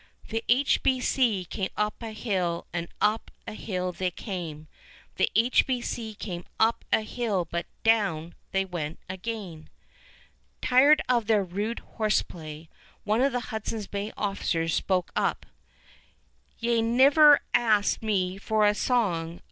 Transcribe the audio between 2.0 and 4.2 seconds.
a hill, and up a hill they